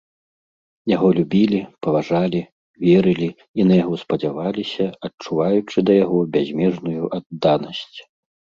Яго 0.95 1.09
любілі, 1.17 1.59
паважалі, 1.87 2.41
верылі 2.87 3.29
і 3.59 3.69
на 3.73 3.79
яго 3.83 3.95
спадзяваліся, 4.05 4.85
адчуваючы 5.11 5.77
да 5.93 6.01
яго 6.03 6.19
бязмежную 6.39 7.03
адданасць. 7.23 7.97